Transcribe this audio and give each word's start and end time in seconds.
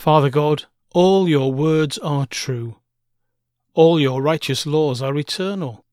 Father 0.00 0.30
God, 0.30 0.64
all 0.94 1.28
your 1.28 1.52
words 1.52 1.98
are 1.98 2.24
true. 2.24 2.76
All 3.74 4.00
your 4.00 4.22
righteous 4.22 4.64
laws 4.64 5.02
are 5.02 5.14
eternal. 5.18 5.84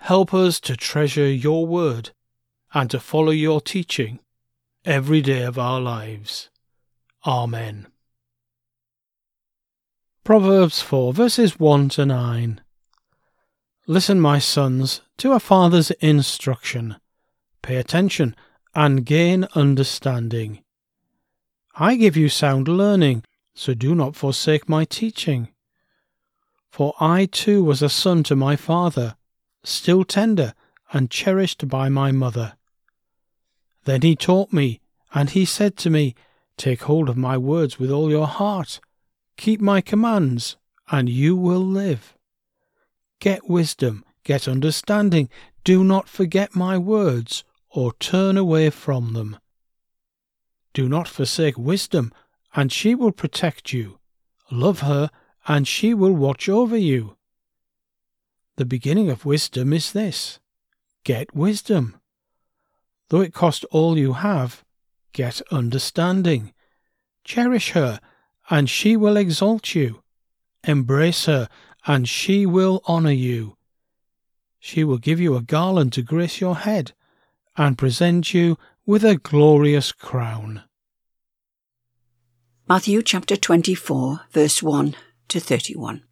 Help 0.00 0.34
us 0.34 0.60
to 0.60 0.76
treasure 0.76 1.26
your 1.26 1.66
word 1.66 2.10
and 2.74 2.90
to 2.90 3.00
follow 3.00 3.30
your 3.30 3.62
teaching 3.62 4.18
every 4.84 5.22
day 5.22 5.44
of 5.44 5.58
our 5.58 5.80
lives. 5.80 6.50
Amen. 7.26 7.86
Proverbs 10.22 10.82
4 10.82 11.14
verses 11.14 11.58
1 11.58 11.88
to 11.88 12.04
9. 12.04 12.60
Listen, 13.86 14.20
my 14.20 14.38
sons, 14.38 15.00
to 15.16 15.32
a 15.32 15.40
father's 15.40 15.90
instruction. 16.02 16.96
Pay 17.62 17.76
attention 17.76 18.36
and 18.74 19.06
gain 19.06 19.48
understanding. 19.54 20.62
I 21.78 21.96
give 21.96 22.16
you 22.16 22.30
sound 22.30 22.68
learning, 22.68 23.24
so 23.54 23.74
do 23.74 23.94
not 23.94 24.16
forsake 24.16 24.66
my 24.66 24.86
teaching. 24.86 25.48
For 26.70 26.94
I 26.98 27.26
too 27.26 27.62
was 27.62 27.82
a 27.82 27.90
son 27.90 28.22
to 28.24 28.36
my 28.36 28.56
father, 28.56 29.16
still 29.62 30.02
tender 30.02 30.54
and 30.92 31.10
cherished 31.10 31.68
by 31.68 31.90
my 31.90 32.12
mother. 32.12 32.54
Then 33.84 34.00
he 34.00 34.16
taught 34.16 34.54
me, 34.54 34.80
and 35.12 35.30
he 35.30 35.44
said 35.44 35.76
to 35.78 35.90
me, 35.90 36.14
Take 36.56 36.84
hold 36.84 37.10
of 37.10 37.16
my 37.18 37.36
words 37.36 37.78
with 37.78 37.90
all 37.90 38.10
your 38.10 38.26
heart, 38.26 38.80
keep 39.36 39.60
my 39.60 39.82
commands, 39.82 40.56
and 40.90 41.10
you 41.10 41.36
will 41.36 41.64
live. 41.64 42.16
Get 43.20 43.50
wisdom, 43.50 44.02
get 44.24 44.48
understanding, 44.48 45.28
do 45.62 45.84
not 45.84 46.08
forget 46.08 46.56
my 46.56 46.78
words, 46.78 47.44
or 47.68 47.92
turn 47.94 48.38
away 48.38 48.70
from 48.70 49.12
them. 49.12 49.36
Do 50.76 50.90
not 50.90 51.08
forsake 51.08 51.56
wisdom, 51.56 52.12
and 52.54 52.70
she 52.70 52.94
will 52.94 53.10
protect 53.10 53.72
you. 53.72 53.98
Love 54.50 54.80
her, 54.80 55.10
and 55.48 55.66
she 55.66 55.94
will 55.94 56.12
watch 56.12 56.50
over 56.50 56.76
you. 56.76 57.16
The 58.56 58.66
beginning 58.66 59.08
of 59.08 59.24
wisdom 59.24 59.72
is 59.72 59.92
this 59.92 60.38
get 61.02 61.34
wisdom. 61.34 61.98
Though 63.08 63.22
it 63.22 63.32
cost 63.32 63.64
all 63.70 63.96
you 63.96 64.12
have, 64.12 64.66
get 65.14 65.40
understanding. 65.50 66.52
Cherish 67.24 67.70
her, 67.70 67.98
and 68.50 68.68
she 68.68 68.98
will 68.98 69.16
exalt 69.16 69.74
you. 69.74 70.02
Embrace 70.62 71.24
her, 71.24 71.48
and 71.86 72.06
she 72.06 72.44
will 72.44 72.82
honour 72.86 73.12
you. 73.12 73.56
She 74.58 74.84
will 74.84 74.98
give 74.98 75.20
you 75.20 75.36
a 75.36 75.40
garland 75.40 75.94
to 75.94 76.02
grace 76.02 76.38
your 76.38 76.56
head, 76.56 76.92
and 77.56 77.78
present 77.78 78.34
you 78.34 78.58
with 78.88 79.04
a 79.04 79.16
glorious 79.16 79.90
crown. 79.90 80.62
Matthew 82.68 83.02
chapter 83.02 83.36
24, 83.36 84.20
verse 84.30 84.62
1 84.62 84.94
to 85.26 85.40
31. 85.40 86.04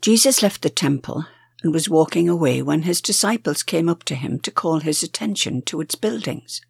Jesus 0.00 0.40
left 0.40 0.62
the 0.62 0.70
temple 0.70 1.26
and 1.64 1.74
was 1.74 1.88
walking 1.88 2.28
away 2.28 2.62
when 2.62 2.82
his 2.82 3.00
disciples 3.00 3.64
came 3.64 3.88
up 3.88 4.04
to 4.04 4.14
him 4.14 4.38
to 4.40 4.52
call 4.52 4.80
his 4.80 5.02
attention 5.02 5.62
to 5.62 5.80
its 5.80 5.96
buildings. 5.96 6.60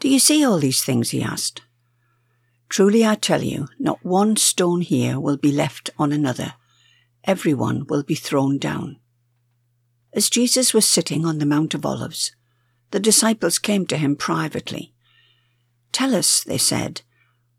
Do 0.00 0.08
you 0.08 0.18
see 0.18 0.44
all 0.44 0.58
these 0.58 0.82
things? 0.82 1.10
he 1.10 1.22
asked. 1.22 1.62
Truly 2.68 3.06
I 3.06 3.14
tell 3.14 3.44
you, 3.44 3.68
not 3.78 4.04
one 4.04 4.34
stone 4.34 4.80
here 4.80 5.20
will 5.20 5.36
be 5.36 5.52
left 5.52 5.90
on 5.96 6.12
another. 6.12 6.54
Every 7.22 7.54
one 7.54 7.86
will 7.88 8.02
be 8.02 8.16
thrown 8.16 8.58
down. 8.58 8.96
As 10.12 10.28
Jesus 10.28 10.74
was 10.74 10.88
sitting 10.88 11.24
on 11.24 11.38
the 11.38 11.46
Mount 11.46 11.72
of 11.72 11.86
Olives, 11.86 12.32
the 12.90 13.00
disciples 13.00 13.58
came 13.58 13.86
to 13.86 13.96
him 13.96 14.16
privately. 14.16 14.94
Tell 15.92 16.14
us, 16.14 16.44
they 16.44 16.58
said, 16.58 17.02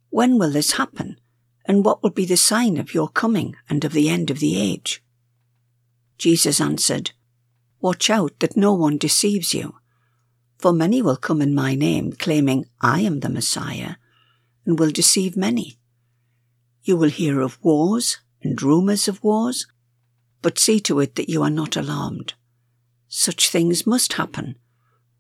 when 0.10 0.38
will 0.38 0.52
this 0.52 0.74
happen? 0.74 1.20
And 1.66 1.84
what 1.84 2.02
will 2.02 2.12
be 2.12 2.26
the 2.26 2.38
sign 2.38 2.78
of 2.78 2.94
your 2.94 3.10
coming 3.10 3.56
and 3.70 3.84
of 3.84 3.92
the 3.92 4.10
end 4.10 4.32
of 4.32 4.40
the 4.40 4.60
age? 4.60 5.04
Jesus 6.18 6.62
answered, 6.62 7.12
Watch 7.82 8.10
out 8.10 8.40
that 8.40 8.58
no 8.58 8.74
one 8.74 8.98
deceives 8.98 9.54
you. 9.54 9.76
For 10.58 10.74
many 10.74 11.02
will 11.02 11.18
come 11.18 11.42
in 11.42 11.54
my 11.54 11.76
name, 11.76 12.14
claiming, 12.14 12.66
I 12.82 13.02
am 13.02 13.20
the 13.20 13.30
Messiah, 13.30 13.96
and 14.66 14.80
will 14.80 14.90
deceive 14.90 15.38
many. 15.38 15.78
You 16.82 16.98
will 16.98 17.10
hear 17.10 17.42
of 17.42 17.62
wars 17.62 18.18
and 18.42 18.60
rumours 18.62 19.08
of 19.08 19.24
wars, 19.24 19.68
but 20.42 20.58
see 20.58 20.80
to 20.80 21.00
it 21.00 21.16
that 21.16 21.30
you 21.30 21.44
are 21.44 21.50
not 21.50 21.76
alarmed. 21.76 22.34
Such 23.08 23.50
things 23.50 23.86
must 23.86 24.14
happen, 24.14 24.56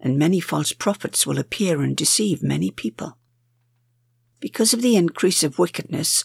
and 0.00 0.18
many 0.18 0.40
false 0.40 0.72
prophets 0.72 1.26
will 1.26 1.38
appear 1.38 1.82
and 1.82 1.96
deceive 1.96 2.42
many 2.42 2.70
people. 2.70 3.18
Because 4.40 4.72
of 4.72 4.80
the 4.80 4.96
increase 4.96 5.42
of 5.42 5.58
wickedness, 5.58 6.24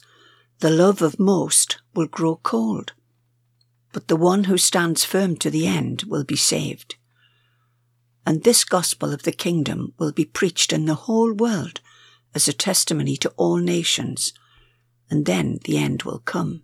the 0.60 0.70
love 0.70 1.02
of 1.02 1.20
most 1.20 1.82
will 1.94 2.08
grow 2.08 2.38
cold. 2.38 2.94
But 3.92 4.08
the 4.08 4.16
one 4.16 4.46
who 4.46 4.58
stands 4.58 5.04
firm 5.04 5.36
to 5.38 5.50
the 5.50 5.68
end 5.68 6.04
will 6.08 6.24
be 6.24 6.38
saved. 6.38 6.96
And 8.26 8.44
this 8.44 8.64
gospel 8.64 9.14
of 9.14 9.24
the 9.24 9.32
kingdom 9.32 9.94
will 10.00 10.12
be 10.12 10.26
preached 10.26 10.72
in 10.72 10.86
the 10.86 10.96
whole 10.96 11.34
world 11.34 11.82
as 12.34 12.48
a 12.48 12.54
testimony 12.54 13.18
to 13.18 13.34
all 13.38 13.58
nations, 13.58 14.34
and 15.10 15.26
then 15.26 15.60
the 15.66 15.78
end 15.78 16.04
will 16.04 16.20
come. 16.20 16.64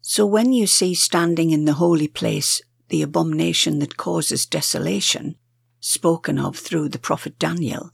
So 0.00 0.26
when 0.26 0.52
you 0.52 0.66
see 0.66 0.94
standing 0.94 1.50
in 1.50 1.64
the 1.64 1.74
holy 1.74 2.08
place 2.08 2.60
the 2.88 3.02
abomination 3.02 3.78
that 3.78 3.96
causes 3.96 4.46
desolation, 4.46 5.36
spoken 5.82 6.38
of 6.38 6.56
through 6.56 6.88
the 6.88 6.98
prophet 6.98 7.38
Daniel, 7.38 7.90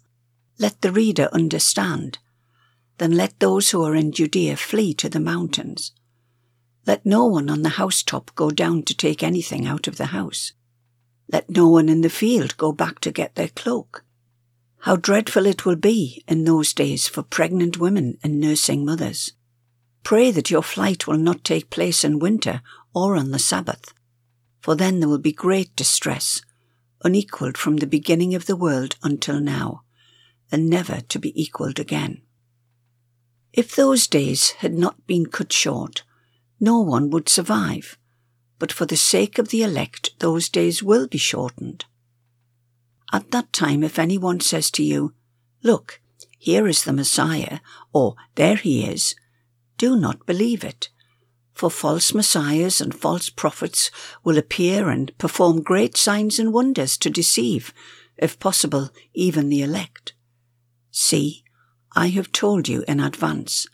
let 0.59 0.81
the 0.83 0.93
reader 0.93 1.29
understand. 1.33 2.19
Then 2.99 3.13
let 3.13 3.41
those 3.41 3.71
who 3.71 3.83
are 3.83 3.95
in 3.95 4.13
Judea 4.13 4.57
flee 4.57 4.93
to 4.95 5.09
the 5.09 5.21
mountains. 5.21 5.93
Let 6.87 7.07
no 7.07 7.25
one 7.27 7.49
on 7.49 7.63
the 7.63 7.71
housetop 7.81 8.35
go 8.35 8.51
down 8.51 8.83
to 8.85 8.95
take 8.95 9.23
anything 9.23 9.67
out 9.67 9.89
of 9.89 9.97
the 9.97 10.07
house. 10.07 10.53
Let 11.33 11.49
no 11.49 11.69
one 11.69 11.89
in 11.89 12.03
the 12.03 12.11
field 12.11 12.57
go 12.57 12.73
back 12.73 13.01
to 13.01 13.11
get 13.11 13.35
their 13.35 13.49
cloak. 13.49 14.05
How 14.81 14.97
dreadful 14.97 15.47
it 15.47 15.65
will 15.65 15.77
be 15.77 16.25
in 16.29 16.45
those 16.45 16.73
days 16.73 17.09
for 17.09 17.23
pregnant 17.23 17.79
women 17.79 18.19
and 18.23 18.39
nursing 18.39 18.85
mothers. 18.85 19.33
Pray 20.03 20.31
that 20.31 20.51
your 20.51 20.63
flight 20.63 21.07
will 21.07 21.19
not 21.19 21.45
take 21.45 21.71
place 21.71 22.05
in 22.05 22.19
winter 22.19 22.63
or 22.95 23.17
on 23.17 23.31
the 23.31 23.39
Sabbath, 23.39 23.93
for 24.61 24.75
then 24.75 25.01
there 25.01 25.09
will 25.09 25.19
be 25.19 25.33
great 25.33 25.75
distress, 25.77 26.43
unequalled 27.03 27.57
from 27.57 27.77
the 27.77 27.87
beginning 27.87 28.35
of 28.35 28.47
the 28.47 28.57
world 28.57 28.97
until 29.03 29.41
now 29.41 29.83
and 30.51 30.69
never 30.69 31.01
to 31.03 31.19
be 31.19 31.41
equalled 31.41 31.79
again. 31.79 32.23
If 33.53 33.75
those 33.75 34.07
days 34.07 34.51
had 34.53 34.75
not 34.75 35.07
been 35.07 35.27
cut 35.27 35.53
short, 35.53 36.05
no 36.61 36.81
one 36.81 37.11
would 37.11 37.29
survive, 37.29 37.99
but 38.59 38.73
for 38.73 38.87
the 38.87 38.97
sake 38.97 39.39
of 39.39 39.49
the 39.49 39.63
elect, 39.63 40.11
those 40.19 40.49
days 40.49 40.83
will 40.83 41.07
be 41.07 41.19
shortened. 41.19 41.85
At 43.13 43.31
that 43.31 43.53
time, 43.53 43.83
if 43.83 43.99
anyone 43.99 44.41
says 44.41 44.71
to 44.73 44.83
you, 44.83 45.15
Look, 45.63 46.01
here 46.39 46.69
is 46.69 46.85
the 46.85 46.93
Messiah, 46.93 47.61
or 47.93 48.15
there 48.35 48.57
he 48.57 48.85
is, 48.85 49.15
do 49.77 49.97
not 49.97 50.27
believe 50.27 50.63
it. 50.63 50.89
For 51.59 51.73
false 51.73 52.15
messiahs 52.15 52.81
and 52.81 52.95
false 52.95 53.31
prophets 53.31 53.91
will 54.23 54.39
appear 54.39 54.91
and 54.91 55.11
perform 55.19 55.61
great 55.63 55.97
signs 55.97 56.39
and 56.39 56.53
wonders 56.53 56.97
to 56.99 57.11
deceive, 57.11 57.75
if 58.17 58.39
possible, 58.39 58.91
even 59.13 59.49
the 59.49 59.63
elect. 59.63 60.13
See, 60.93 61.43
I 61.97 62.11
have 62.11 62.31
told 62.31 62.69
you 62.69 62.85
in 62.87 63.01
advance. 63.01 63.67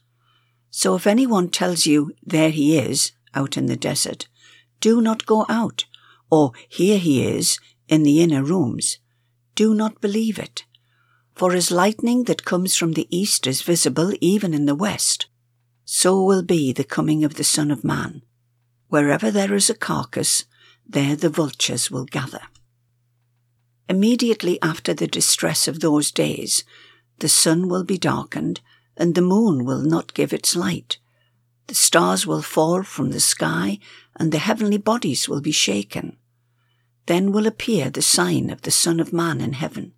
So 0.70 0.94
if 0.94 1.06
anyone 1.06 1.50
tells 1.50 1.84
you, 1.84 2.12
There 2.22 2.48
he 2.48 2.78
is, 2.78 3.12
out 3.34 3.58
in 3.58 3.66
the 3.66 3.76
desert, 3.76 4.28
do 4.80 5.02
not 5.02 5.26
go 5.26 5.44
out, 5.50 5.84
or 6.30 6.52
Here 6.70 6.96
he 6.96 7.22
is, 7.22 7.58
in 7.86 8.02
the 8.02 8.22
inner 8.22 8.42
rooms. 8.42 8.96
Do 9.54 9.74
not 9.74 10.00
believe 10.00 10.38
it. 10.38 10.64
For 11.34 11.52
as 11.52 11.70
lightning 11.70 12.24
that 12.24 12.46
comes 12.46 12.76
from 12.76 12.94
the 12.94 13.14
east 13.14 13.46
is 13.46 13.60
visible 13.60 14.14
even 14.22 14.54
in 14.54 14.64
the 14.64 14.74
west, 14.74 15.26
so 15.84 16.22
will 16.22 16.42
be 16.42 16.72
the 16.72 16.84
coming 16.84 17.24
of 17.24 17.34
the 17.34 17.44
Son 17.44 17.70
of 17.70 17.84
Man. 17.84 18.22
Wherever 18.88 19.30
there 19.30 19.54
is 19.54 19.68
a 19.68 19.74
carcass, 19.74 20.44
there 20.86 21.16
the 21.16 21.28
vultures 21.28 21.90
will 21.90 22.04
gather. 22.04 22.42
Immediately 23.88 24.60
after 24.62 24.94
the 24.94 25.06
distress 25.06 25.68
of 25.68 25.80
those 25.80 26.10
days, 26.10 26.64
the 27.18 27.28
sun 27.28 27.68
will 27.68 27.84
be 27.84 27.98
darkened, 27.98 28.60
and 28.96 29.14
the 29.14 29.22
moon 29.22 29.64
will 29.64 29.82
not 29.82 30.14
give 30.14 30.32
its 30.32 30.56
light. 30.56 30.98
The 31.66 31.74
stars 31.74 32.26
will 32.26 32.42
fall 32.42 32.82
from 32.82 33.10
the 33.10 33.20
sky, 33.20 33.78
and 34.16 34.32
the 34.32 34.38
heavenly 34.38 34.78
bodies 34.78 35.28
will 35.28 35.40
be 35.40 35.52
shaken. 35.52 36.16
Then 37.06 37.32
will 37.32 37.46
appear 37.46 37.90
the 37.90 38.02
sign 38.02 38.48
of 38.48 38.62
the 38.62 38.70
Son 38.70 39.00
of 39.00 39.12
Man 39.12 39.40
in 39.40 39.52
heaven. 39.52 39.92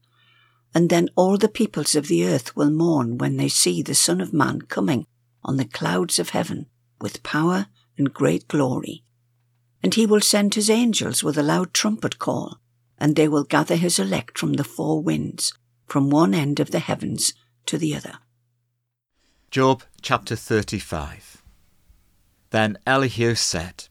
And 0.74 0.90
then 0.90 1.08
all 1.14 1.38
the 1.38 1.48
peoples 1.48 1.94
of 1.94 2.08
the 2.08 2.26
earth 2.26 2.56
will 2.56 2.70
mourn 2.70 3.18
when 3.18 3.36
they 3.36 3.48
see 3.48 3.82
the 3.82 3.94
Son 3.94 4.20
of 4.20 4.32
Man 4.32 4.62
coming 4.62 5.06
on 5.46 5.56
the 5.56 5.64
clouds 5.64 6.18
of 6.18 6.30
heaven 6.30 6.66
with 7.00 7.22
power 7.22 7.68
and 7.96 8.12
great 8.12 8.48
glory. 8.48 9.04
And 9.82 9.94
he 9.94 10.04
will 10.04 10.20
send 10.20 10.54
his 10.54 10.68
angels 10.68 11.22
with 11.22 11.38
a 11.38 11.42
loud 11.42 11.72
trumpet 11.72 12.18
call, 12.18 12.58
and 12.98 13.14
they 13.14 13.28
will 13.28 13.44
gather 13.44 13.76
his 13.76 13.98
elect 13.98 14.36
from 14.36 14.54
the 14.54 14.64
four 14.64 15.02
winds 15.02 15.54
from 15.86 16.10
one 16.10 16.34
end 16.34 16.58
of 16.58 16.72
the 16.72 16.80
heavens 16.80 17.32
to 17.66 17.78
the 17.78 17.94
other. 17.94 18.18
Job 19.50 19.84
chapter 20.02 20.34
35. 20.34 21.42
Then 22.50 22.78
Elihu 22.86 23.36
said, 23.36 23.86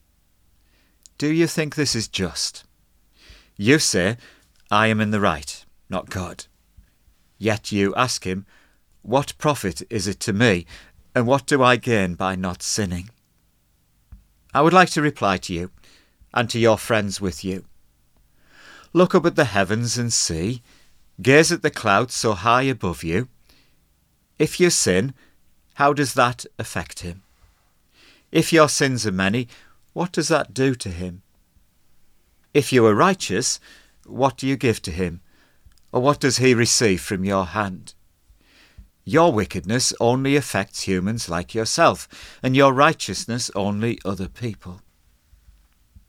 Do 1.17 1.31
you 1.31 1.47
think 1.47 1.75
this 1.75 1.95
is 1.95 2.09
just? 2.09 2.65
You 3.55 3.79
say, 3.79 4.17
I 4.69 4.87
am 4.87 4.99
in 4.99 5.11
the 5.11 5.21
right, 5.21 5.63
not 5.89 6.09
God. 6.09 6.45
Yet 7.37 7.71
you 7.71 7.95
ask 7.95 8.25
him, 8.25 8.45
What 9.01 9.37
profit 9.37 9.81
is 9.89 10.07
it 10.07 10.19
to 10.21 10.33
me, 10.33 10.65
and 11.15 11.25
what 11.25 11.47
do 11.47 11.63
I 11.63 11.77
gain 11.77 12.13
by 12.15 12.35
not 12.35 12.61
sinning? 12.61 13.09
I 14.53 14.61
would 14.61 14.73
like 14.73 14.89
to 14.91 15.01
reply 15.01 15.37
to 15.37 15.53
you, 15.53 15.71
and 16.33 16.49
to 16.49 16.59
your 16.59 16.77
friends 16.77 17.21
with 17.21 17.43
you. 17.43 17.63
Look 18.93 19.15
up 19.15 19.25
at 19.25 19.35
the 19.35 19.45
heavens 19.45 19.97
and 19.97 20.11
see, 20.13 20.61
Gaze 21.21 21.51
at 21.51 21.61
the 21.61 21.71
clouds 21.71 22.13
so 22.13 22.33
high 22.33 22.63
above 22.63 23.03
you. 23.03 23.29
If 24.37 24.59
you 24.59 24.69
sin, 24.69 25.13
how 25.75 25.93
does 25.93 26.13
that 26.13 26.45
affect 26.59 26.99
him? 26.99 27.23
If 28.31 28.51
your 28.51 28.67
sins 28.67 29.07
are 29.07 29.13
many, 29.13 29.47
what 29.93 30.11
does 30.11 30.27
that 30.27 30.53
do 30.53 30.75
to 30.75 30.89
him? 30.89 31.21
If 32.53 32.73
you 32.73 32.85
are 32.85 32.93
righteous, 32.93 33.61
what 34.05 34.35
do 34.35 34.45
you 34.45 34.57
give 34.57 34.81
to 34.83 34.91
him? 34.91 35.21
Or 35.93 36.01
what 36.01 36.19
does 36.19 36.37
he 36.37 36.53
receive 36.53 36.99
from 37.01 37.23
your 37.23 37.45
hand? 37.45 37.93
Your 39.07 39.31
wickedness 39.31 39.93
only 39.99 40.35
affects 40.35 40.81
humans 40.81 41.29
like 41.29 41.53
yourself, 41.53 42.07
and 42.41 42.55
your 42.55 42.73
righteousness 42.73 43.51
only 43.55 43.99
other 44.03 44.27
people. 44.27 44.81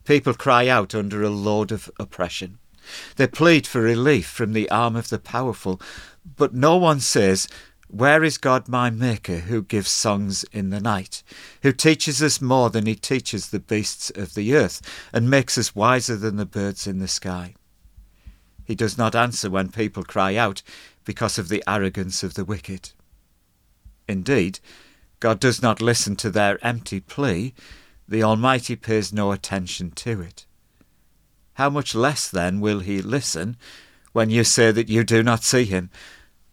People 0.05 0.33
cry 0.33 0.67
out 0.67 0.95
under 0.95 1.23
a 1.23 1.29
load 1.29 1.73
of 1.73 1.91
oppression. 2.01 2.59
They 3.17 3.27
plead 3.27 3.67
for 3.67 3.83
relief 3.83 4.27
from 4.27 4.55
the 4.55 4.71
arm 4.71 4.97
of 4.97 5.11
the 5.11 5.19
powerful, 5.19 5.79
but 6.37 6.55
no 6.55 6.77
one 6.79 7.01
says, 7.01 7.49
Where 7.89 8.25
is 8.25 8.39
God 8.39 8.67
my 8.67 8.89
Maker, 8.89 9.41
who 9.41 9.63
gives 9.63 9.91
songs 9.91 10.45
in 10.45 10.71
the 10.71 10.81
night, 10.81 11.23
who 11.63 11.73
teaches 11.73 12.23
us 12.23 12.41
more 12.41 12.71
than 12.71 12.87
he 12.87 12.95
teaches 12.95 13.51
the 13.51 13.61
beasts 13.61 14.11
of 14.15 14.35
the 14.35 14.55
earth, 14.55 14.81
and 15.13 15.29
makes 15.29 15.59
us 15.59 15.75
wiser 15.75 16.17
than 16.17 16.37
the 16.37 16.47
birds 16.47 16.87
in 16.87 16.99
the 16.99 17.09
sky? 17.09 17.57
He 18.65 18.75
does 18.75 18.97
not 18.97 19.15
answer 19.15 19.51
when 19.51 19.69
people 19.69 20.03
cry 20.03 20.37
out 20.37 20.63
because 21.07 21.39
of 21.39 21.49
the 21.49 21.65
arrogance 21.67 22.23
of 22.23 22.35
the 22.35 22.45
wicked. 22.45 22.91
Indeed, 24.07 24.61
God 25.21 25.41
does 25.41 25.63
not 25.63 25.81
listen 25.81 26.17
to 26.17 26.31
their 26.31 26.63
empty 26.63 27.01
plea, 27.01 27.55
the 28.07 28.23
Almighty 28.23 28.77
pays 28.77 29.11
no 29.11 29.33
attention 29.33 29.93
to 29.93 30.21
it 30.21 30.45
how 31.57 31.71
much 31.71 31.95
less 31.95 32.29
then 32.29 32.61
will 32.61 32.81
he 32.81 33.01
listen 33.01 33.57
when 34.13 34.29
you 34.29 34.45
say 34.45 34.71
that 34.71 34.91
you 34.91 35.03
do 35.03 35.23
not 35.23 35.43
see 35.43 35.65
him, 35.65 35.91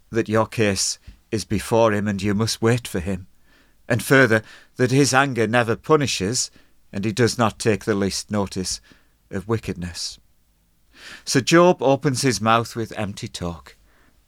that 0.09 0.29
your 0.29 0.45
case 0.45 0.97
is 1.29 1.43
before 1.43 1.91
him 1.91 2.07
and 2.07 2.21
you 2.21 2.33
must 2.33 2.61
wait 2.61 2.87
for 2.87 3.01
him, 3.01 3.27
and 3.87 4.01
further, 4.01 4.41
that 4.77 4.91
his 4.91 5.13
anger 5.13 5.45
never 5.45 5.75
punishes, 5.75 6.49
and 6.91 7.03
he 7.03 7.11
does 7.11 7.37
not 7.37 7.59
take 7.59 7.83
the 7.83 7.93
least 7.93 8.31
notice 8.31 8.79
of 9.29 9.47
wickedness. 9.47 10.19
So 11.25 11.41
Job 11.41 11.83
opens 11.83 12.21
his 12.21 12.39
mouth 12.39 12.73
with 12.73 12.97
empty 12.97 13.27
talk. 13.27 13.75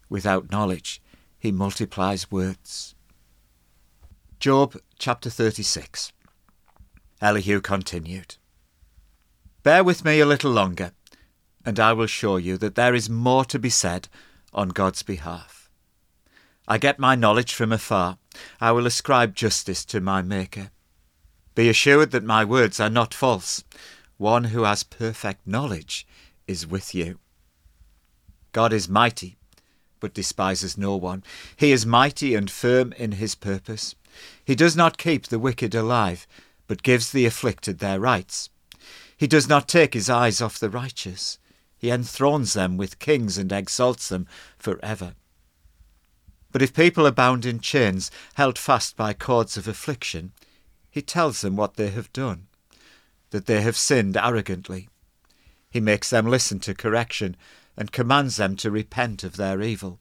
Without 0.10 0.52
knowledge, 0.52 1.02
he 1.38 1.52
multiplies 1.52 2.32
words. 2.32 2.96
Job 4.40 4.78
chapter 5.00 5.30
36. 5.30 6.12
Elihu 7.22 7.62
continued. 7.62 8.36
Bear 9.64 9.84
with 9.84 10.06
me 10.06 10.20
a 10.20 10.26
little 10.26 10.52
longer, 10.52 10.92
and 11.66 11.80
I 11.80 11.94
will 11.94 12.08
show 12.08 12.38
you 12.38 12.58
that 12.58 12.76
there 12.76 12.94
is 12.94 13.10
more 13.10 13.46
to 13.46 13.58
be 13.58 13.70
said 13.70 14.08
on 14.54 14.70
God's 14.70 15.02
behalf. 15.02 15.70
I 16.68 16.78
get 16.78 17.00
my 17.00 17.16
knowledge 17.16 17.54
from 17.54 17.72
afar. 17.72 18.18
I 18.60 18.72
will 18.72 18.86
ascribe 18.86 19.36
justice 19.36 19.86
to 19.86 20.02
my 20.02 20.22
Maker. 20.22 20.72
Be 21.56 21.70
assured 21.70 22.12
that 22.12 22.24
my 22.24 22.44
words 22.44 22.80
are 22.80 22.90
not 22.90 23.14
false. 23.14 23.64
One 24.18 24.46
who 24.46 24.64
has 24.64 24.84
perfect 24.84 25.48
knowledge 25.48 26.08
is 26.48 26.68
with 26.68 26.94
you. 26.94 27.20
God 28.52 28.74
is 28.74 28.88
mighty, 28.90 29.38
but 30.06 30.14
despises 30.14 30.78
no 30.78 30.96
one. 30.96 31.24
He 31.56 31.72
is 31.72 31.84
mighty 31.84 32.36
and 32.36 32.52
firm 32.52 32.94
in 32.94 33.14
his 33.14 33.34
purpose. 33.34 33.96
He 34.46 34.54
does 34.54 34.76
not 34.76 35.00
keep 35.00 35.26
the 35.26 35.40
wicked 35.40 35.74
alive, 35.74 36.28
but 36.68 36.84
gives 36.84 37.12
the 37.12 37.26
afflicted 37.26 37.80
their 37.80 38.00
rights. 38.00 38.52
He 39.18 39.26
does 39.26 39.50
not 39.50 39.68
take 39.68 39.96
his 39.96 40.08
eyes 40.08 40.42
off 40.42 40.60
the 40.60 40.70
righteous. 40.70 41.40
He 41.76 41.90
enthrones 41.90 42.54
them 42.54 42.78
with 42.78 43.00
kings 43.00 43.40
and 43.40 43.52
exalts 43.52 44.10
them 44.10 44.28
for 44.60 44.80
ever. 44.84 45.16
But 46.52 46.62
if 46.62 46.72
people 46.72 47.08
are 47.08 47.12
bound 47.12 47.44
in 47.44 47.60
chains, 47.60 48.12
held 48.36 48.60
fast 48.60 48.96
by 48.96 49.14
cords 49.14 49.58
of 49.58 49.68
affliction, 49.68 50.34
he 50.92 51.02
tells 51.02 51.42
them 51.42 51.56
what 51.56 51.78
they 51.78 51.90
have 51.90 52.14
done, 52.14 52.46
that 53.32 53.48
they 53.48 53.62
have 53.62 53.76
sinned 53.76 54.18
arrogantly. 54.18 54.88
He 55.72 55.80
makes 55.80 56.12
them 56.12 56.28
listen 56.28 56.60
to 56.60 56.76
correction 56.76 57.36
and 57.78 57.92
commands 57.92 58.38
them 58.38 58.56
to 58.58 58.72
repent 58.72 59.24
of 59.24 59.38
their 59.38 59.62
evil. 59.62 60.00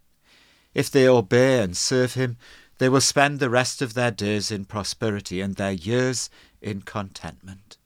If 0.74 0.90
they 0.90 1.08
obey 1.08 1.62
and 1.62 1.76
serve 1.76 2.14
him, 2.14 2.36
they 2.78 2.88
will 2.88 3.00
spend 3.00 3.38
the 3.38 3.50
rest 3.50 3.80
of 3.80 3.94
their 3.94 4.10
days 4.10 4.50
in 4.50 4.64
prosperity 4.64 5.40
and 5.40 5.54
their 5.54 5.72
years 5.72 6.28
in 6.60 6.82
contentment. 6.82 7.76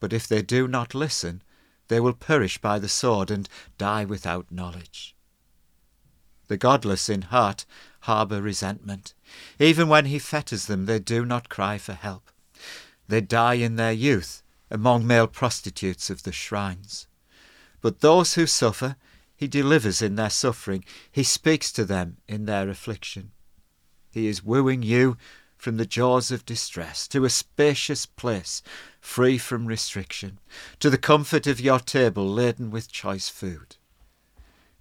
But 0.00 0.12
if 0.12 0.26
they 0.26 0.42
do 0.42 0.66
not 0.66 0.94
listen, 0.94 1.42
they 1.88 2.00
will 2.00 2.14
perish 2.14 2.58
by 2.58 2.78
the 2.78 2.88
sword 2.88 3.30
and 3.30 3.48
die 3.78 4.04
without 4.04 4.50
knowledge. 4.50 5.14
The 6.48 6.56
godless 6.56 7.08
in 7.08 7.22
heart 7.22 7.64
harbour 8.00 8.40
resentment. 8.40 9.14
Even 9.58 9.88
when 9.88 10.06
he 10.06 10.18
fetters 10.18 10.66
them, 10.66 10.86
they 10.86 10.98
do 10.98 11.24
not 11.24 11.48
cry 11.48 11.78
for 11.78 11.92
help. 11.92 12.30
They 13.08 13.20
die 13.20 13.54
in 13.54 13.76
their 13.76 13.92
youth 13.92 14.42
among 14.70 15.06
male 15.06 15.26
prostitutes 15.26 16.10
of 16.10 16.22
the 16.22 16.32
shrines. 16.32 17.06
But 17.80 18.00
those 18.00 18.34
who 18.34 18.46
suffer, 18.46 18.96
he 19.36 19.48
delivers 19.48 20.02
in 20.02 20.16
their 20.16 20.30
suffering. 20.30 20.84
He 21.10 21.22
speaks 21.22 21.72
to 21.72 21.84
them 21.84 22.18
in 22.28 22.44
their 22.44 22.68
affliction. 22.68 23.30
He 24.10 24.26
is 24.26 24.44
wooing 24.44 24.82
you 24.82 25.16
from 25.56 25.76
the 25.76 25.86
jaws 25.86 26.30
of 26.30 26.44
distress 26.46 27.06
to 27.08 27.24
a 27.24 27.30
spacious 27.30 28.06
place 28.06 28.62
free 29.00 29.38
from 29.38 29.66
restriction, 29.66 30.38
to 30.78 30.90
the 30.90 30.98
comfort 30.98 31.46
of 31.46 31.60
your 31.60 31.78
table 31.78 32.26
laden 32.26 32.70
with 32.70 32.90
choice 32.90 33.28
food. 33.28 33.76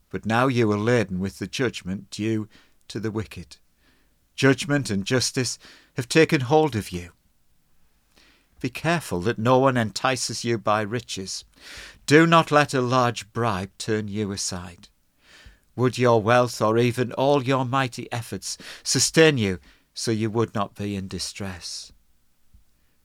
but 0.09 0.25
now 0.25 0.47
you 0.47 0.71
are 0.71 0.77
laden 0.77 1.19
with 1.19 1.39
the 1.39 1.47
judgment 1.47 2.09
due 2.09 2.47
to 2.87 2.99
the 2.99 3.11
wicked. 3.11 3.57
Judgment 4.35 4.89
and 4.89 5.05
justice 5.05 5.59
have 5.95 6.09
taken 6.09 6.41
hold 6.41 6.75
of 6.75 6.91
you. 6.91 7.11
Be 8.61 8.69
careful 8.69 9.21
that 9.21 9.39
no 9.39 9.57
one 9.59 9.77
entices 9.77 10.43
you 10.43 10.57
by 10.57 10.81
riches. 10.81 11.45
Do 12.09 12.25
not 12.25 12.49
let 12.49 12.73
a 12.73 12.81
large 12.81 13.31
bribe 13.33 13.69
turn 13.77 14.07
you 14.07 14.31
aside. 14.31 14.89
Would 15.75 15.99
your 15.99 16.19
wealth 16.19 16.59
or 16.59 16.79
even 16.79 17.11
all 17.11 17.43
your 17.43 17.65
mighty 17.65 18.11
efforts 18.11 18.57
sustain 18.81 19.37
you 19.37 19.59
so 19.93 20.09
you 20.09 20.31
would 20.31 20.55
not 20.55 20.73
be 20.73 20.95
in 20.95 21.07
distress? 21.07 21.91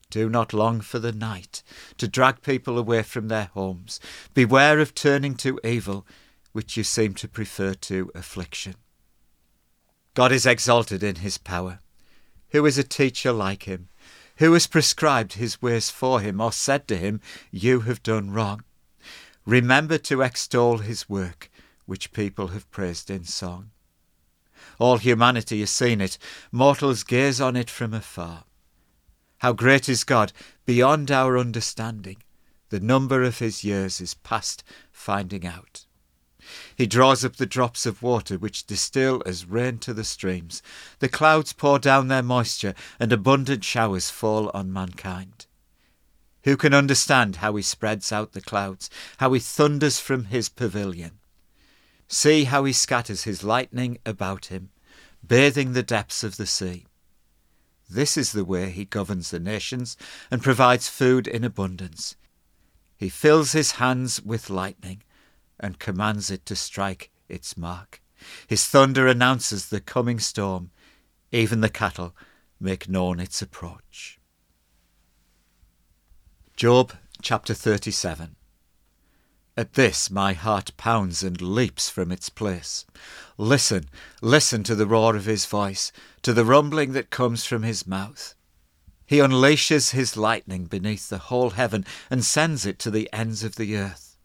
Do 0.08 0.30
not 0.30 0.54
long 0.54 0.80
for 0.80 0.98
the 1.00 1.12
night 1.12 1.62
to 1.98 2.08
drag 2.08 2.40
people 2.40 2.78
away 2.78 3.02
from 3.02 3.28
their 3.28 3.50
homes. 3.52 4.00
Beware 4.32 4.78
of 4.78 4.94
turning 4.94 5.34
to 5.34 5.60
evil, 5.62 6.06
which 6.52 6.78
you 6.78 6.82
seem 6.82 7.12
to 7.16 7.28
prefer 7.28 7.74
to 7.74 8.10
affliction. 8.14 8.76
God 10.14 10.32
is 10.32 10.46
exalted 10.46 11.02
in 11.02 11.16
his 11.16 11.36
power. 11.36 11.80
Who 12.52 12.64
is 12.64 12.78
a 12.78 12.82
teacher 12.82 13.32
like 13.32 13.64
him? 13.64 13.90
Who 14.36 14.54
has 14.54 14.66
prescribed 14.66 15.34
his 15.34 15.60
ways 15.60 15.90
for 15.90 16.22
him, 16.22 16.40
or 16.40 16.52
said 16.52 16.88
to 16.88 16.96
him, 16.96 17.20
You 17.50 17.80
have 17.80 18.02
done 18.02 18.30
wrong? 18.30 18.64
Remember 19.46 19.98
to 19.98 20.22
extol 20.22 20.78
his 20.78 21.08
work, 21.08 21.50
which 21.84 22.12
people 22.12 22.48
have 22.48 22.70
praised 22.70 23.10
in 23.10 23.24
song. 23.24 23.70
All 24.78 24.96
humanity 24.96 25.60
has 25.60 25.70
seen 25.70 26.00
it, 26.00 26.16
mortals 26.50 27.04
gaze 27.04 27.40
on 27.40 27.54
it 27.54 27.68
from 27.68 27.92
afar. 27.92 28.44
How 29.38 29.52
great 29.52 29.88
is 29.88 30.04
God, 30.04 30.32
beyond 30.64 31.10
our 31.10 31.36
understanding! 31.36 32.16
The 32.70 32.80
number 32.80 33.22
of 33.22 33.38
his 33.38 33.62
years 33.62 34.00
is 34.00 34.14
past 34.14 34.64
finding 34.90 35.46
out. 35.46 35.84
He 36.76 36.86
draws 36.86 37.24
up 37.24 37.36
the 37.36 37.46
drops 37.46 37.86
of 37.86 38.02
water 38.02 38.38
which 38.38 38.66
distill 38.66 39.22
as 39.26 39.46
rain 39.46 39.78
to 39.78 39.94
the 39.94 40.04
streams. 40.04 40.62
The 40.98 41.08
clouds 41.08 41.52
pour 41.52 41.78
down 41.78 42.08
their 42.08 42.22
moisture, 42.22 42.74
and 42.98 43.12
abundant 43.12 43.64
showers 43.64 44.10
fall 44.10 44.50
on 44.54 44.72
mankind. 44.72 45.46
Who 46.44 46.56
can 46.56 46.74
understand 46.74 47.36
how 47.36 47.56
he 47.56 47.62
spreads 47.62 48.12
out 48.12 48.32
the 48.32 48.40
clouds, 48.40 48.90
how 49.16 49.32
he 49.32 49.40
thunders 49.40 49.98
from 49.98 50.26
his 50.26 50.48
pavilion? 50.48 51.18
See 52.06 52.44
how 52.44 52.64
he 52.64 52.72
scatters 52.72 53.24
his 53.24 53.42
lightning 53.42 53.98
about 54.04 54.46
him, 54.46 54.70
bathing 55.26 55.72
the 55.72 55.82
depths 55.82 56.22
of 56.22 56.36
the 56.36 56.46
sea. 56.46 56.86
This 57.88 58.16
is 58.16 58.32
the 58.32 58.44
way 58.44 58.70
he 58.70 58.84
governs 58.84 59.30
the 59.30 59.40
nations 59.40 59.96
and 60.30 60.42
provides 60.42 60.88
food 60.88 61.26
in 61.26 61.44
abundance. 61.44 62.16
He 62.96 63.08
fills 63.08 63.52
his 63.52 63.72
hands 63.72 64.22
with 64.22 64.50
lightning 64.50 65.02
and 65.58 65.78
commands 65.78 66.30
it 66.30 66.44
to 66.46 66.56
strike 66.56 67.10
its 67.28 67.56
mark. 67.56 68.02
His 68.46 68.66
thunder 68.66 69.06
announces 69.06 69.68
the 69.68 69.80
coming 69.80 70.18
storm. 70.18 70.70
Even 71.32 71.62
the 71.62 71.68
cattle 71.70 72.14
make 72.60 72.88
known 72.88 73.18
its 73.18 73.40
approach. 73.40 74.18
Job 76.64 76.94
chapter 77.20 77.52
37. 77.52 78.36
At 79.54 79.74
this 79.74 80.10
my 80.10 80.32
heart 80.32 80.74
pounds 80.78 81.22
and 81.22 81.38
leaps 81.42 81.90
from 81.90 82.10
its 82.10 82.30
place. 82.30 82.86
Listen, 83.36 83.84
listen 84.22 84.62
to 84.62 84.74
the 84.74 84.86
roar 84.86 85.14
of 85.14 85.26
his 85.26 85.44
voice, 85.44 85.92
to 86.22 86.32
the 86.32 86.46
rumbling 86.46 86.92
that 86.92 87.10
comes 87.10 87.44
from 87.44 87.64
his 87.64 87.86
mouth. 87.86 88.34
He 89.04 89.18
unleashes 89.18 89.90
his 89.90 90.16
lightning 90.16 90.64
beneath 90.64 91.10
the 91.10 91.18
whole 91.18 91.50
heaven 91.50 91.84
and 92.08 92.24
sends 92.24 92.64
it 92.64 92.78
to 92.78 92.90
the 92.90 93.10
ends 93.12 93.44
of 93.44 93.56
the 93.56 93.76
earth. 93.76 94.16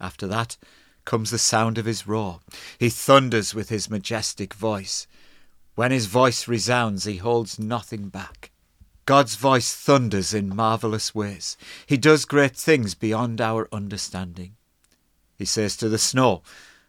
After 0.00 0.26
that 0.26 0.56
comes 1.04 1.30
the 1.30 1.38
sound 1.38 1.78
of 1.78 1.86
his 1.86 2.08
roar. 2.08 2.40
He 2.76 2.88
thunders 2.88 3.54
with 3.54 3.68
his 3.68 3.88
majestic 3.88 4.52
voice. 4.52 5.06
When 5.76 5.92
his 5.92 6.06
voice 6.06 6.48
resounds, 6.48 7.04
he 7.04 7.18
holds 7.18 7.56
nothing 7.56 8.08
back. 8.08 8.41
God's 9.04 9.34
voice 9.34 9.74
thunders 9.74 10.32
in 10.32 10.54
marvellous 10.54 11.14
ways. 11.14 11.56
He 11.86 11.96
does 11.96 12.24
great 12.24 12.56
things 12.56 12.94
beyond 12.94 13.40
our 13.40 13.68
understanding. 13.72 14.54
He 15.36 15.44
says 15.44 15.76
to 15.78 15.88
the 15.88 15.98
snow, 15.98 16.42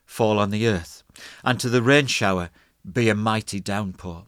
Fall 0.06 0.38
on 0.38 0.52
the 0.52 0.68
earth, 0.68 1.04
and 1.44 1.60
to 1.60 1.70
the 1.70 1.82
rain 1.82 2.06
shower, 2.06 2.52
Be 2.90 3.10
a 3.10 3.16
mighty 3.16 3.60
downpour. 3.60 4.26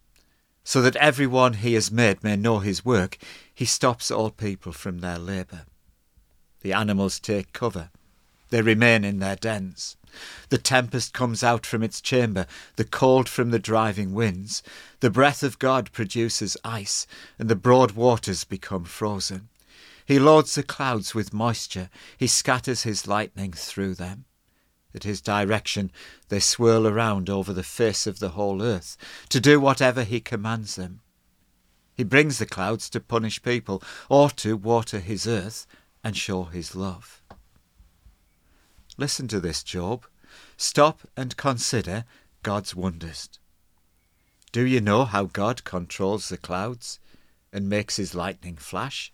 So 0.64 0.82
that 0.82 0.96
every 0.96 1.28
one 1.28 1.54
he 1.54 1.76
has 1.76 1.92
made 1.92 2.24
may 2.24 2.36
know 2.36 2.58
his 2.58 2.84
work, 2.84 3.20
he 3.54 3.66
stops 3.66 4.10
all 4.10 4.32
people 4.32 4.72
from 4.72 5.00
their 5.00 5.20
labour. 5.20 5.66
The 6.62 6.74
animals 6.74 7.20
take 7.20 7.54
cover. 7.54 7.92
They 8.50 8.64
remain 8.64 9.04
in 9.04 9.20
their 9.20 9.36
dens. 9.36 9.96
The 10.50 10.58
tempest 10.58 11.14
comes 11.14 11.44
out 11.44 11.66
from 11.66 11.84
its 11.84 12.02
chamber, 12.02 12.48
the 12.76 12.84
cold 12.84 13.28
from 13.28 13.52
the 13.52 13.60
driving 13.60 14.14
winds. 14.14 14.64
The 15.00 15.10
breath 15.10 15.44
of 15.44 15.60
God 15.60 15.92
produces 15.92 16.58
ice, 16.64 17.08
and 17.40 17.50
the 17.50 17.56
broad 17.56 17.92
waters 17.92 18.44
become 18.44 18.86
frozen. 18.86 19.50
He 20.06 20.20
loads 20.20 20.56
the 20.56 20.64
clouds 20.64 21.16
with 21.16 21.34
moisture, 21.34 21.90
he 22.18 22.28
scatters 22.28 22.84
his 22.84 23.08
lightning 23.08 23.54
through 23.54 23.96
them. 23.96 24.26
At 24.94 25.04
his 25.04 25.20
direction 25.20 25.92
they 26.30 26.40
swirl 26.40 26.88
around 26.88 27.30
over 27.30 27.52
the 27.52 27.64
face 27.64 28.08
of 28.08 28.20
the 28.20 28.30
whole 28.30 28.62
earth, 28.62 28.96
to 29.30 29.42
do 29.42 29.60
whatever 29.60 30.04
he 30.04 30.22
commands 30.22 30.76
them. 30.76 31.02
He 31.96 32.04
brings 32.04 32.38
the 32.38 32.46
clouds 32.46 32.90
to 32.92 33.00
punish 33.00 33.42
people, 33.42 33.82
or 34.10 34.30
to 34.32 34.58
water 34.58 35.00
his 35.00 35.26
earth 35.26 35.66
and 36.04 36.16
show 36.16 36.44
his 36.44 36.76
love. 36.76 37.22
Listen 38.98 39.28
to 39.28 39.40
this, 39.40 39.62
Job. 39.64 40.06
Stop 40.58 41.02
and 41.18 41.36
consider 41.36 42.06
God's 42.44 42.76
wonders. 42.76 43.30
Do 44.52 44.66
you 44.66 44.80
know 44.80 45.04
how 45.04 45.26
God 45.26 45.66
controls 45.66 46.30
the 46.30 46.38
clouds 46.38 47.00
and 47.52 47.68
makes 47.68 47.98
his 47.98 48.16
lightning 48.16 48.56
flash? 48.56 49.12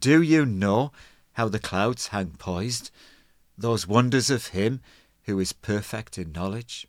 Do 0.00 0.22
you 0.22 0.46
know 0.46 0.92
how 1.34 1.48
the 1.48 1.58
clouds 1.58 2.08
hang 2.08 2.36
poised, 2.38 2.90
those 3.58 3.86
wonders 3.86 4.30
of 4.30 4.48
him 4.48 4.80
who 5.24 5.38
is 5.38 5.52
perfect 5.52 6.16
in 6.16 6.32
knowledge? 6.32 6.88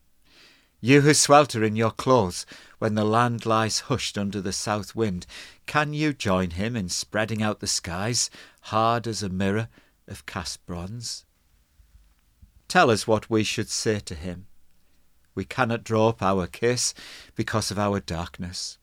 You 0.80 1.02
who 1.02 1.14
swelter 1.14 1.64
in 1.64 1.76
your 1.76 1.92
clothes 1.92 2.46
when 2.80 2.96
the 2.96 3.04
land 3.04 3.46
lies 3.46 3.82
hushed 3.82 4.18
under 4.18 4.40
the 4.40 4.54
south 4.54 4.96
wind, 4.96 5.26
can 5.66 5.94
you 5.94 6.14
join 6.14 6.52
him 6.52 6.78
in 6.78 6.88
spreading 6.88 7.42
out 7.42 7.60
the 7.60 7.68
skies, 7.68 8.30
hard 8.62 9.08
as 9.08 9.22
a 9.22 9.30
mirror 9.30 9.68
of 10.08 10.26
cast 10.26 10.66
bronze? 10.66 11.26
Tell 12.68 12.92
us 12.92 13.08
what 13.08 13.30
we 13.30 13.44
should 13.44 13.70
say 13.70 14.00
to 14.02 14.16
him. 14.16 14.48
We 15.36 15.46
cannot 15.46 15.84
draw 15.84 16.10
up 16.10 16.22
our 16.22 16.48
case 16.48 16.94
because 17.36 17.72
of 17.72 17.80
our 17.80 18.00
darkness. 18.00 18.78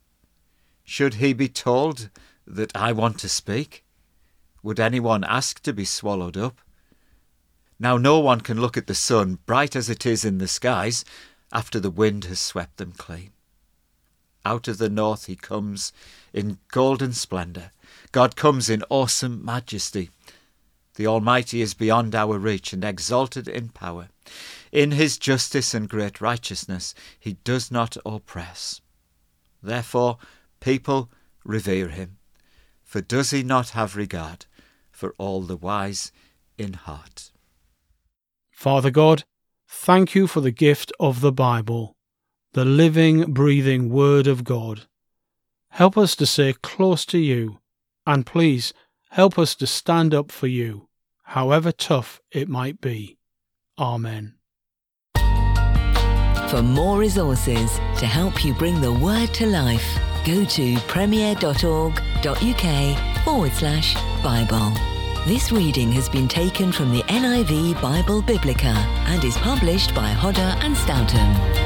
Should 0.85 1.15
he 1.15 1.33
be 1.33 1.49
told 1.49 2.11
that 2.47 2.75
I 2.77 2.93
want 2.93 3.19
to 3.21 3.29
speak? 3.29 3.85
Would 4.63 4.81
anyone 4.81 5.25
ask 5.25 5.61
to 5.63 5.73
be 5.73 5.85
swallowed 5.85 6.37
up? 6.37 6.61
Now 7.79 7.97
no 7.97 8.19
one 8.21 8.41
can 8.41 8.61
look 8.61 8.77
at 8.77 8.87
the 8.87 8.95
sun, 8.95 9.39
bright 9.47 9.75
as 9.75 9.91
it 9.91 10.07
is 10.07 10.25
in 10.25 10.39
the 10.39 10.49
skies, 10.49 11.05
after 11.53 11.81
the 11.81 11.91
wind 11.91 12.25
has 12.25 12.39
swept 12.39 12.77
them 12.79 12.93
clean. 12.93 13.33
Out 14.45 14.69
of 14.69 14.79
the 14.79 14.91
north 14.91 15.27
he 15.27 15.37
comes 15.37 15.93
in 16.33 16.59
golden 16.71 17.13
splendour. 17.13 17.71
God 18.13 18.37
comes 18.37 18.71
in 18.71 18.85
awesome 18.89 19.45
majesty. 19.45 20.11
The 20.97 21.07
Almighty 21.07 21.61
is 21.61 21.75
beyond 21.75 22.15
our 22.15 22.39
reach 22.39 22.73
and 22.73 22.85
exalted 22.85 23.49
in 23.49 23.71
power. 23.71 24.09
In 24.71 24.93
his 24.93 25.19
justice 25.19 25.75
and 25.75 25.89
great 25.89 26.21
righteousness 26.21 26.95
he 27.19 27.35
does 27.45 27.71
not 27.71 27.97
oppress. 28.07 28.81
Therefore, 29.63 30.19
people 30.61 31.11
revere 31.45 31.89
him. 31.89 32.19
For 32.83 33.01
does 33.01 33.31
he 33.31 33.43
not 33.43 33.71
have 33.71 33.97
regard 33.97 34.47
for 34.93 35.15
all 35.19 35.43
the 35.43 35.57
wise 35.57 36.13
in 36.57 36.75
heart? 36.75 37.33
Father 38.53 38.91
God, 38.91 39.25
thank 39.67 40.15
you 40.15 40.27
for 40.29 40.41
the 40.41 40.53
gift 40.53 40.93
of 41.01 41.21
the 41.21 41.33
Bible, 41.33 41.97
the 42.53 42.65
living, 42.65 43.33
breathing 43.33 43.89
Word 43.89 44.29
of 44.29 44.45
God. 44.45 44.83
Help 45.71 45.99
us 45.99 46.15
to 46.17 46.27
stay 46.27 46.55
close 46.63 47.05
to 47.07 47.19
you, 47.19 47.59
and 48.07 48.25
please 48.25 48.73
Help 49.15 49.39
us 49.39 49.55
to 49.55 49.65
stand 49.65 50.13
up 50.13 50.33
for 50.33 50.49
you, 50.49 50.89
however 51.23 51.71
tough 51.71 52.21
it 52.33 52.49
might 52.49 52.81
be. 52.81 53.17
Amen. 53.79 54.35
For 56.49 56.63
more 56.65 56.99
resources 56.99 57.71
to 57.99 58.07
help 58.07 58.45
you 58.45 58.55
bring 58.55 58.81
the 58.81 58.93
word 58.93 59.33
to 59.35 59.47
life, 59.47 59.87
go 60.27 60.45
to 60.45 60.77
premier.org.uk 60.89 61.45
forward 63.25 63.53
slash 63.53 63.95
Bible. 64.21 64.73
This 65.29 65.53
reading 65.53 65.93
has 65.93 66.09
been 66.09 66.27
taken 66.27 66.73
from 66.73 66.91
the 66.91 67.05
NIV 67.05 67.81
Bible 67.81 68.21
Biblica 68.21 68.75
and 69.07 69.23
is 69.23 69.37
published 69.37 69.95
by 69.95 70.09
Hodder 70.09 70.57
and 70.59 70.77
Stoughton. 70.77 71.64